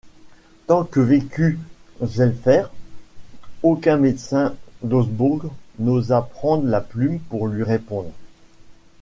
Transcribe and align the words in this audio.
Tant 0.65 0.83
que 0.83 0.99
vécut 0.99 1.59
Zwelfer, 2.03 2.63
aucun 3.61 3.97
médecin 3.97 4.55
d'Augsbourg 4.81 5.53
n'osa 5.77 6.23
prendre 6.23 6.65
la 6.67 6.81
plume 6.81 7.19
pour 7.19 7.45
lui 7.47 7.61
répondre. 7.61 8.09